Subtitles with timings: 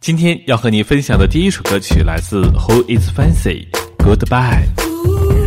[0.00, 3.66] 今天要和你分享的第一首歌曲来自 Who Is Fancy
[3.98, 5.39] Goodbye。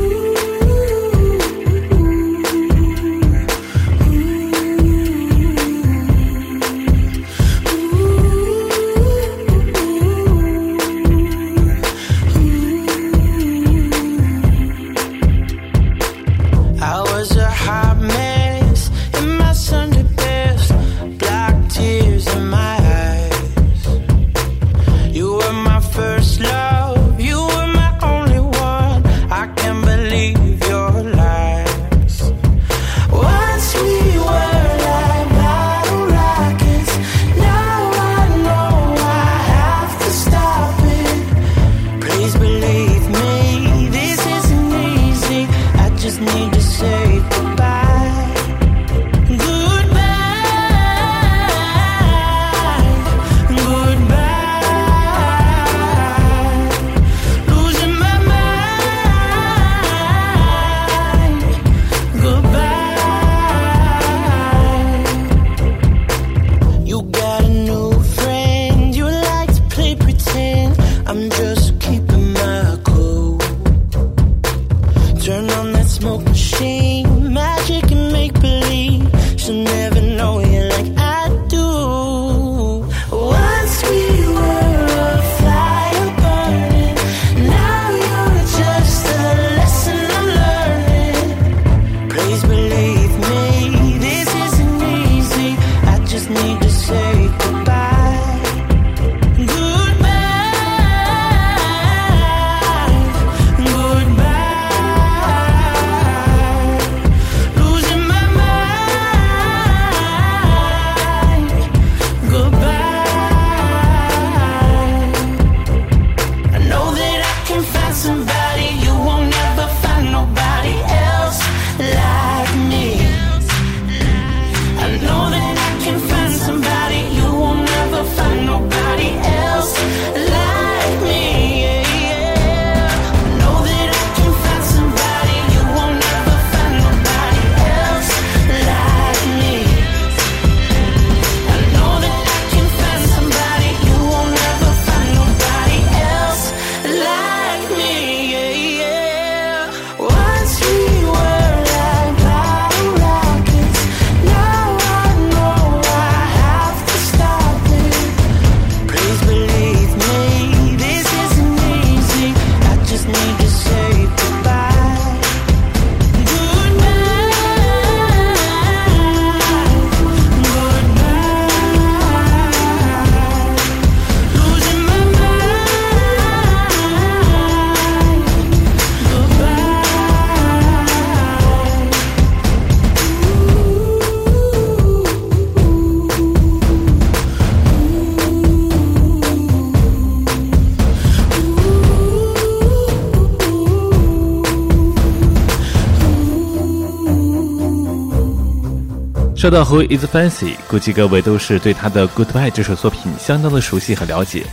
[199.43, 204.45] 说到 Who is Fancy，估计各位都是对他的 Goodbye 这首作品相当的熟悉和了解。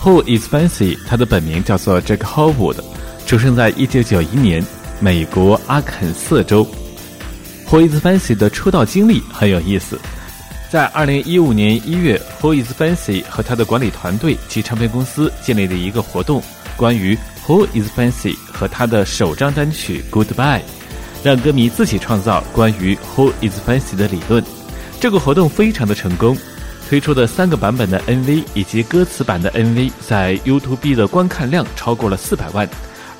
[0.00, 2.78] Who is Fancy，他的本名叫做 Jack Howard，
[3.26, 4.64] 出生在一九九一年，
[5.00, 6.66] 美国阿肯色州。
[7.68, 10.00] Who is Fancy 的出道经历很有意思，
[10.70, 16.42] 在二零一五年一月，Who is Fancy 和他的管理团队及唱片公司建立了一个活动，
[16.74, 17.14] 关于
[17.46, 20.62] Who is Fancy 和他的首张单曲 Goodbye。
[21.22, 24.42] 让歌迷自己创造关于 Who is Fancy 的理论，
[25.00, 26.36] 这个活动非常的成功，
[26.88, 32.68] 推出的三个版本的 MV 以及歌词版的 MV 在 YouTube 的观看量超过了四百万，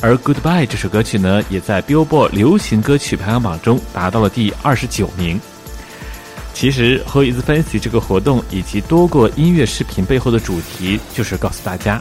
[0.00, 5.40] 而 Goodbye 这首歌曲呢，也在 Billboard 流行歌曲排行榜中达到了第二十九名。
[6.54, 12.00] 其实 Who is Fancy 这个活动以及多个音乐视频背后的主题，就是告诉大家，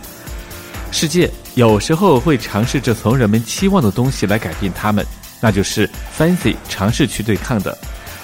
[0.92, 5.06] 世界有时候会尝试着从人们期望的东西来改变他们。
[5.46, 5.88] 那就是
[6.18, 7.78] Fancy 尝试去对抗的，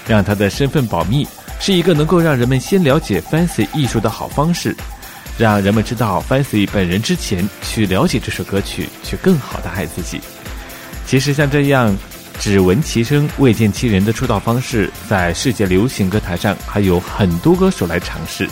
[0.07, 1.27] 让他的身份保密
[1.59, 4.75] 是一个能够让人们先了解 Fancy 艺术的好方式，
[5.37, 10.19] 让人们知道 Fancy 本人之前去了解这首歌曲，去更好的爱自己。
[11.05, 11.95] 其实像这样
[12.39, 18.49] 只闻其声未见其人的出道方式，在世界流行歌坛上还有很多歌手来尝试，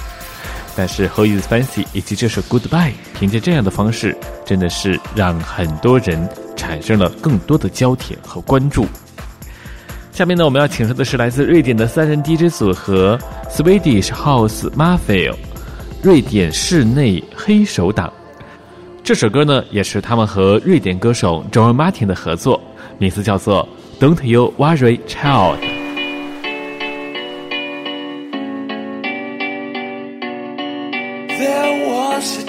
[0.79, 4.15] 但是 Who is Fancy 以及这首 Goodbye，凭借这样的方式，
[4.45, 6.25] 真的是让很多人。
[6.55, 8.85] 产生了更多的焦点和关注。
[10.11, 13.17] 下面呢，我们要请出的是来自瑞典的三人 DJ 组合
[13.49, 15.33] Swedish House Mafia，
[16.03, 18.11] 瑞典室内黑手党。
[19.03, 22.61] 这首歌呢，也是他们和瑞典歌手 John Martin 的合作，
[22.97, 23.67] 名字叫做
[24.05, 25.59] 《Don't You Worry, Child》。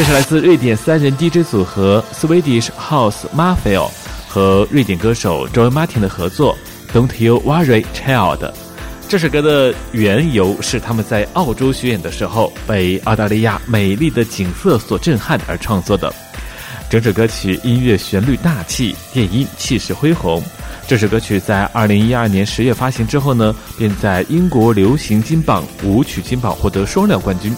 [0.00, 3.86] 这是来自瑞典三人 DJ 组合 Swedish House Mafia
[4.26, 6.56] 和瑞典歌手 Joey Martin 的合作
[6.96, 8.38] 《Don't You Worry, Child》。
[9.10, 16.10] 这首歌的缘由是他们在澳洲巡演的时候被澳大利亚美丽的景色所震撼而创作的。
[16.88, 20.42] 整首歌曲音乐旋律大气，电音气势恢宏。
[20.88, 27.54] 这首歌曲在二零一二年十月发行之后呢，便在英国流行金榜、舞曲金榜获得双料冠军。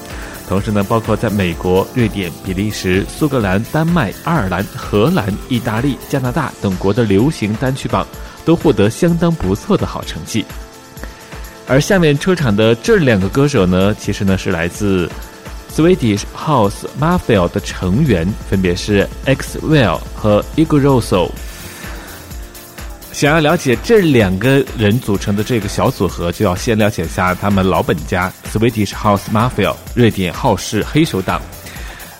[0.53, 8.07] 同时呢，包括在美国、瑞典、比利时、苏格兰、丹麦、爱尔兰、荷兰、意大利、加拿大等国的流行单曲榜
[8.45, 10.45] 都获得相当不错的好成绩。
[11.67, 15.11] 而下面出场的这两个歌手呢，其实呢是来自
[15.75, 21.31] Swedish House Mafia 的成员，分别是 X Well 和 Igorroso。
[23.13, 31.41] 想要了解这两个人组成的这个小组合，就要先了解一下他们老本家 Swedish House Mafia 瑞典浩氏黑手党。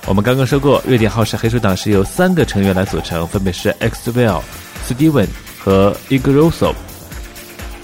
[0.07, 4.43] 我们刚刚说过，瑞典浩氏黑手党是由三个成员来组成，分别是 Xwell、
[4.87, 6.75] Steven 和 Igrosso。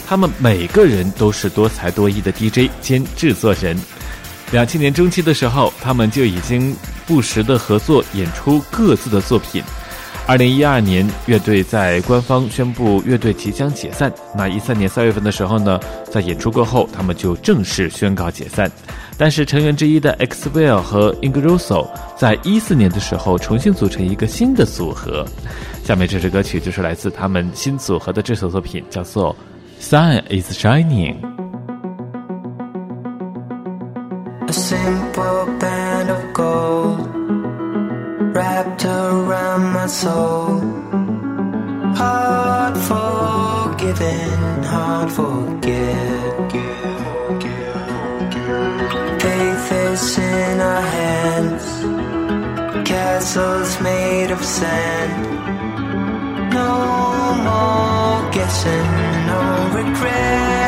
[0.06, 3.76] 他们每个人都是多才多艺的 DJ 兼制作人。
[4.50, 9.62] 两千年中期的时候，他们就已经不时的合作演出各自的作品。
[10.28, 14.12] 二零一二年，乐队在官方宣布乐队即将解散。
[14.36, 18.70] 那一三年三月份的时候呢，在演出过后，他们就正式宣告解散。
[19.16, 25.24] 但是成员之一的 Xwell 和 Ingrosso 在一四年的时候重新组成一个新的组合。
[25.82, 29.34] 下面这首歌曲就是来自他们新组合的这首作品，叫做
[29.82, 31.16] 《Sun Is Shining》。
[34.46, 37.08] A simple band of gold
[38.34, 38.77] Rap
[39.88, 40.60] soul.
[41.96, 46.52] Hard forgiven, hard forget.
[49.22, 51.64] Faith is in our hands,
[52.86, 55.24] castles made of sand.
[56.52, 56.74] No
[57.48, 58.90] more guessing,
[59.26, 60.67] no regrets.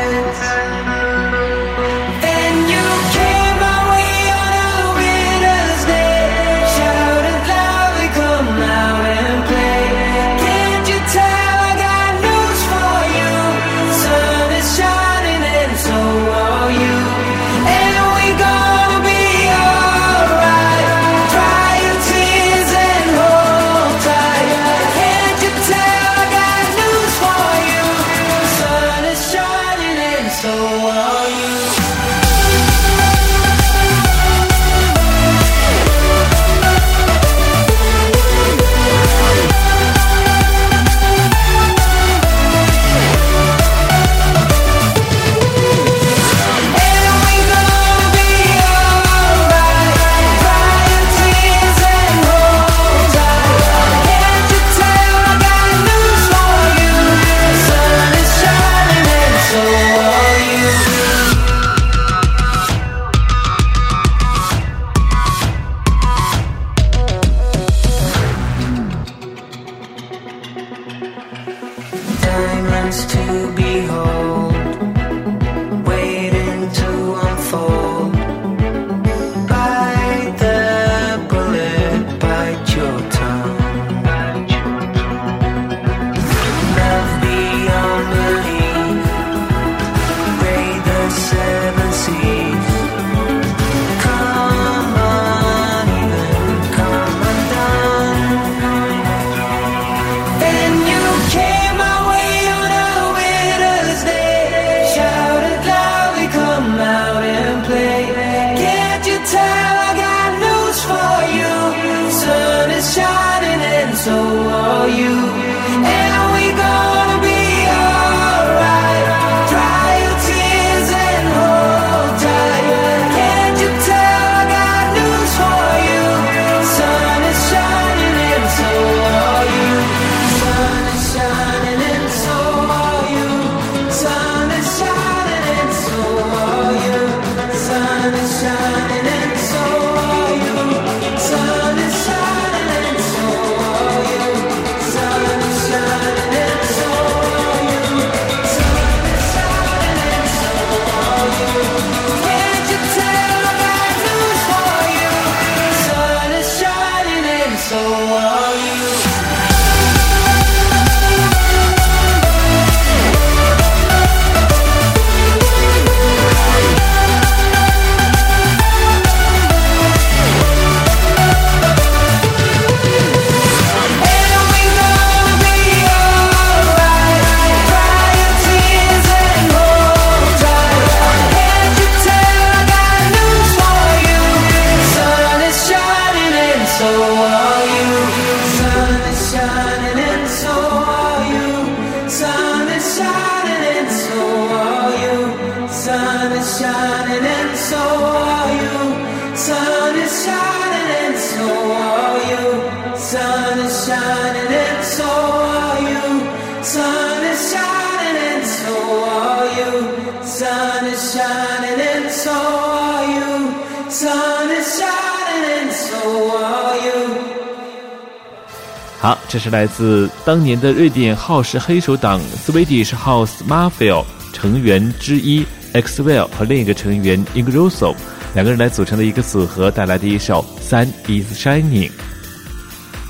[219.31, 227.95] 这是来自当年的瑞典浩氏黑手党 Swedish House Mafia 成员之一 Xwell 和另一个成员 Ingrosso
[228.33, 231.89] 两个人来组成的一个组合带来的一首《Sun Is Shining》。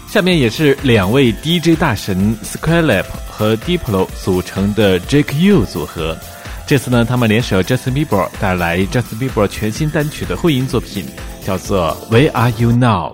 [0.08, 6.16] 下面也是两位 DJ 大神 Squarelab 和 Diplo 组成的 Jake U 组合。
[6.68, 11.04] 这次呢，他们联手 Justin Bieber 带来 Justin Bieber 全新单曲的混音作品，
[11.44, 13.14] 叫做《Where Are You Now》。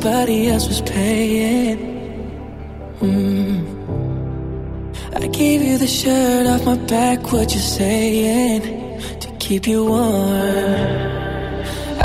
[0.00, 1.78] Nobody else was paying.
[3.00, 3.60] Mm.
[5.14, 8.62] I gave you the shirt off my back, what you saying?
[9.20, 10.80] To keep you warm.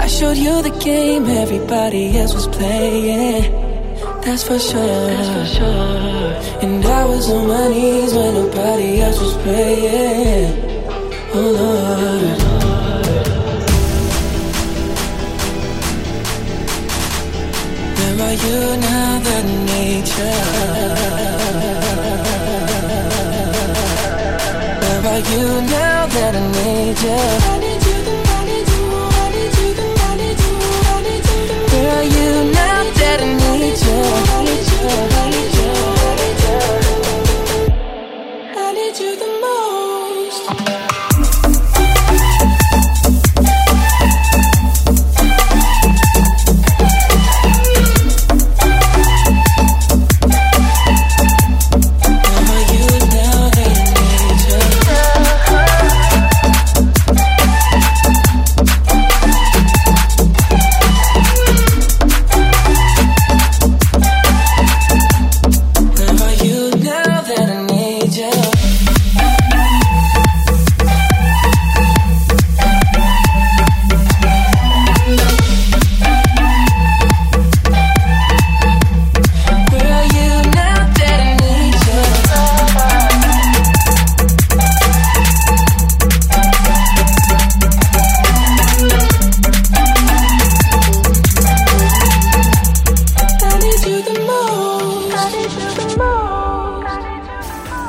[0.03, 3.49] I showed you the game everybody else was playing.
[4.23, 5.07] That's for sure.
[5.07, 6.63] That's for sure.
[6.63, 10.51] And I was on my knees when nobody else was praying.
[11.33, 12.64] Oh Lord.
[18.25, 20.41] Are you now that nature?
[24.81, 27.64] Where are you now that I need you?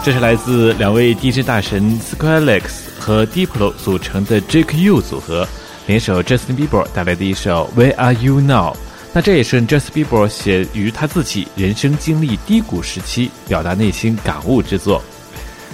[0.07, 2.62] 这是来自两位 DJ 大神 Squarelex
[2.97, 5.45] 和 Diplo 组成的 Jake U 组合，
[5.88, 8.77] 联手 Justin Bieber 带来的一首 Where Are You Now？
[9.12, 15.03] 那这也是 Justin Bieber 写于他自己人生经历低谷时期，表达内心感悟之作。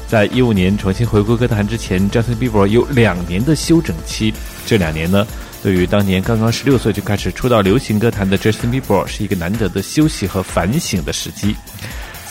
[0.09, 4.33] 在一五年重新回归歌坛之前，Justin Bieber 有两年的休整期。
[4.65, 5.27] 这两年呢，
[5.63, 11.55] 对于当年刚刚十六岁就开始出道流行歌坛的 Justin Bieber 是一个难得的休息和反省的时机。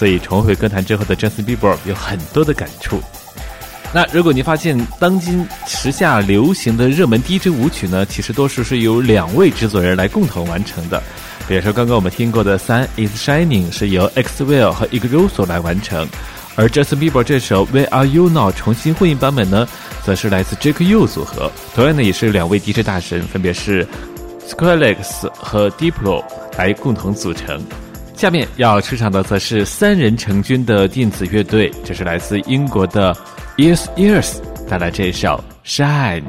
[0.02, 3.00] 所以重回歌坛之后的 Justin Bieber 有很多的感触。
[3.94, 11.04] 那如果你发现当今时下流行的热门 DJ 舞曲呢，其实多数是由两位制作人来共同完成的。
[11.48, 16.10] 比如说刚刚我们听过的《Sun Is Shining》是由 EXILE 和 Igroso 来完成，
[16.56, 19.68] 而 Justin Bieber 这首《Where Are You Now》重新混音版本呢，
[20.04, 23.88] 则是来自 Jake U 组合，同样呢也是两位 DJ 大神，分别是
[24.50, 26.24] Skrillex 和 Diplo
[26.58, 27.64] 来共同组成。
[28.22, 33.18] 下面要出场的则是三人成军的电子乐队，这是来自英国的
[33.58, 36.22] Years Years 带来这首《Shine》。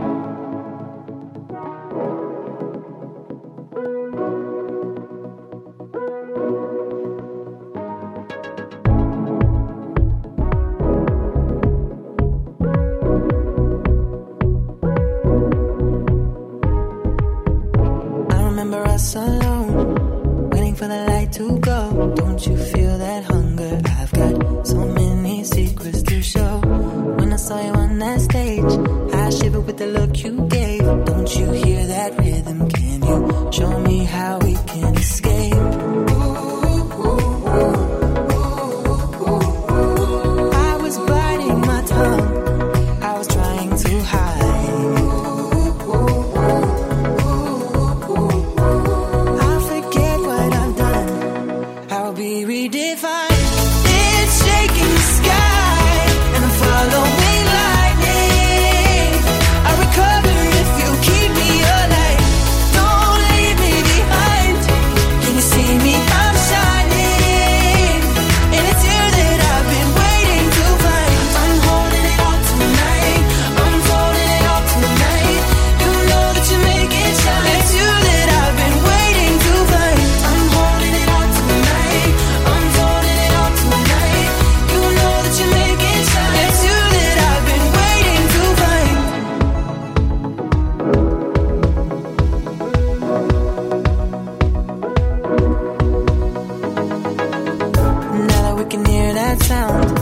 [98.72, 99.94] can hear that sound.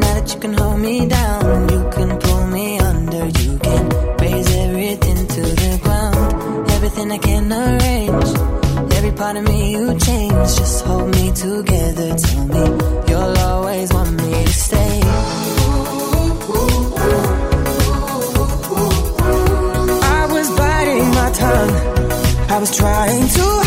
[0.00, 3.84] Now that you can hold me down, you can pull me under, you can
[4.22, 6.70] raise everything to the ground.
[6.70, 8.30] Everything I can arrange,
[8.96, 10.48] every part of me you change.
[10.60, 12.64] Just hold me together, tell me
[13.08, 15.00] you'll always want me to stay.
[20.18, 21.74] I was biting my tongue,
[22.54, 23.61] I was trying to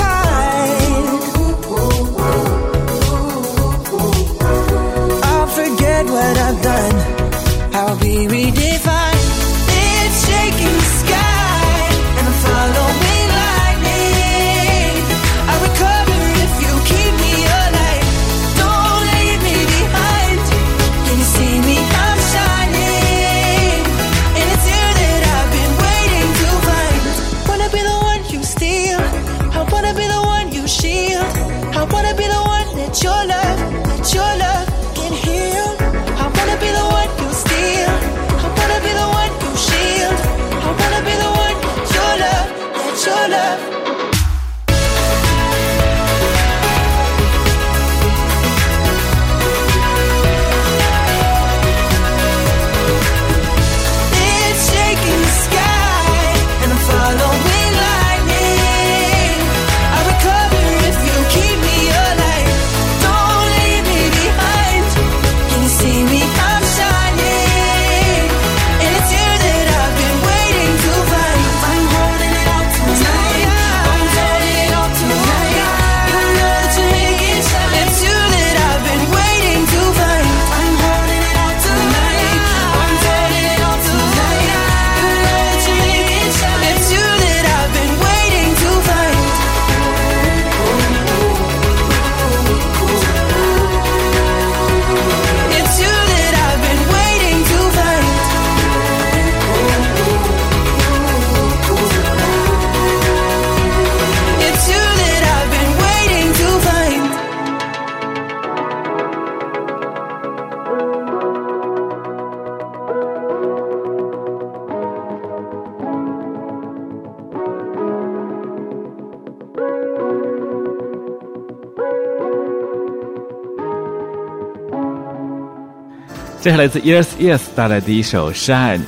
[126.45, 128.81] 接下来自 Yes Yes 带来的一首 Shine。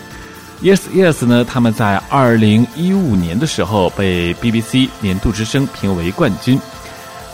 [0.62, 6.60] Yes Yes 呢，他们在二零一五年的时候被 BBC 年度之声评为冠军。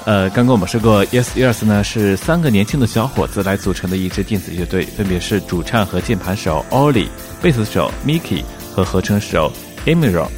[0.05, 7.09] 呃，刚刚我们说过，Yes Yes 呢是三个年轻的小伙子来组成的一支电子乐队，分别是主唱和键盘手 Ollie、
[7.41, 9.51] 贝斯手 Mickey 和合成手
[9.85, 10.29] Emiro。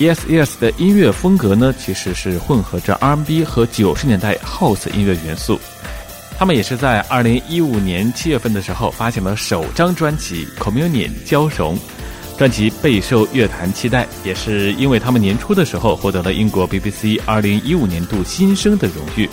[0.00, 5.60] Yes Yes 的音乐风格呢，其实是混合着 R&B 和九十年代 House 音乐元素。
[6.44, 11.74] 他们也是在二零一五年七月份的时候发行了首张专辑《Communion》交融。
[12.36, 19.26] 专辑备受乐坛期待，也是因为他们年初的时候获得了英国 BBC 二零一五年度新生的荣誉。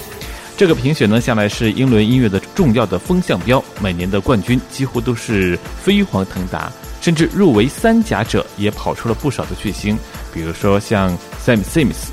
[0.56, 6.72] 这个评选呢，向来是英伦音乐的重要的风向标，每年的冠军几乎都是飞黄腾达，
[7.02, 10.00] 甚至入围三甲者也跑出了不少的巨星，
[10.34, 11.12] 比如说像
[11.46, 12.08] Sam Sims、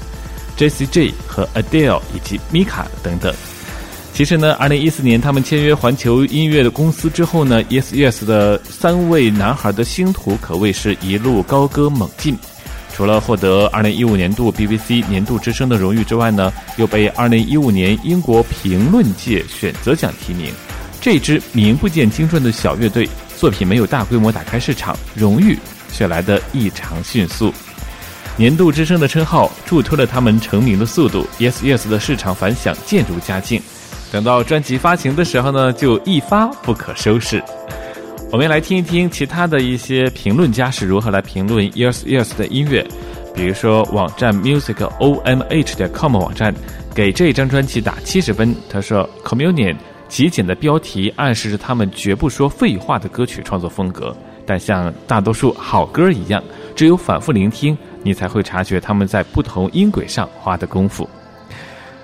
[0.57, 3.33] j c J 和 Adele 以及 Mika 等等。
[4.19, 12.37] 其实呢，二零一四年他们签约环球音乐的公司之后呢，Yes Yes 的三位男孩的星途可谓是一路高歌猛进。
[12.93, 20.53] 除了获得二零一五年度 BBC 年度之声的荣誉之外呢，又被二零一五年英国评论界选择奖提名。
[21.01, 25.57] 这支名不见经传的小乐队作品没有大规模打开市场，荣誉
[25.93, 27.55] 却来得异常迅速。
[28.37, 33.63] 年度之声的称号助推了他们成名的速度，Yes Yes 的市场反响渐入佳境。
[34.11, 37.43] 等到专辑发行的时候呢，就一发不可收拾。
[38.31, 42.87] 我们来听一听其他的一些评论家是如何来评论 Yes Yes 的音乐。
[43.35, 46.55] 比如说，网站 Music O M H 点 com 网站
[46.95, 48.55] 给这张专辑打七十分。
[48.69, 49.77] 他说，Communion
[50.09, 56.43] 极简的标题暗示着他们绝不说废话的歌曲创作风格，但像大多数好歌一样，
[56.75, 61.09] 只有反复聆听，你才会察觉他们在不同音轨上花的功夫。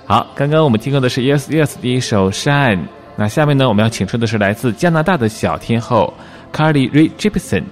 [0.06, 2.80] 好，刚刚我们听过的是 Yes Yes 第一首 Shine。
[3.16, 6.12] 那下面呢，我们要请出的是来自加拿大的小天后
[6.52, 7.62] Carly Rae Jepsen。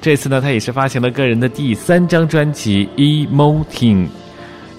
[0.00, 4.06] 这次呢，她也是发行了个人的第三张专辑 Emoting。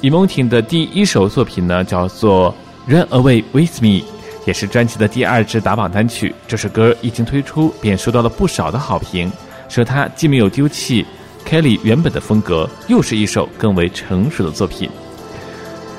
[0.01, 2.55] Emoting 的第一首作品呢，叫做
[2.87, 4.05] Run Away With Me，
[4.45, 6.33] 也是专辑的第二支打榜单曲。
[6.47, 9.29] 这首歌一经推出，便收到了不少的好评，
[9.67, 11.05] 说它既没有丢弃
[11.45, 14.89] Kelly 原本的风格，又是一首更为成熟的作品。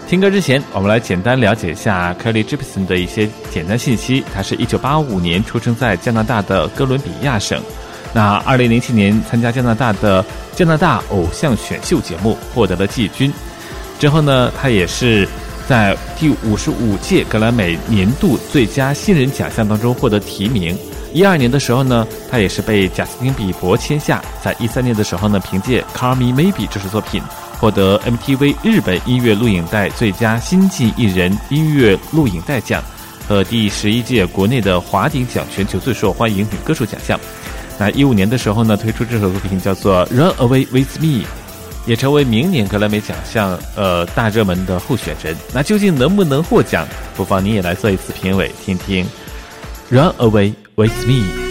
[0.09, 4.23] 听歌之前，我们来简单了解一下 Kelly Jepsen 的一些简单信息。
[4.35, 7.59] 他是一九八五年出生在加拿大的哥伦比亚省。
[8.13, 10.23] 那二零零七年参加加拿大的
[10.55, 13.33] 加拿大偶像选秀节目，获得了季军。
[13.99, 15.27] 之后呢，他也是
[15.67, 20.77] 在第五十五届格莱美年度最佳新人奖项当中获得提名。
[21.15, 24.23] 一二年的时候呢，他也是被贾斯汀比伯签下。
[24.43, 27.23] 在一三年的时候呢，凭借《Call Me Maybe》这首作品。
[27.63, 32.83] 获得 MTV 日本音乐录影带最佳新晋艺人音乐录影带奖
[33.29, 37.17] 和第十一届国内的华鼎奖全球最受欢迎女歌手奖项。
[37.79, 41.23] 那一五年的时候呢，推出这首作品叫做《Run Away With Me》，
[41.87, 45.37] 也成为明年格莱美奖项呃大热门的候选人。
[45.55, 46.85] 那究竟能不能获奖？
[47.17, 49.05] 不妨你也来做一次评委，听听
[49.89, 51.49] 《Run Away With Me》。